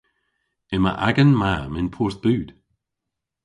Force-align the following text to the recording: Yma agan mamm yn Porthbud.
Yma 0.75 0.91
agan 1.07 1.31
mamm 1.39 1.73
yn 1.81 1.89
Porthbud. 1.95 2.49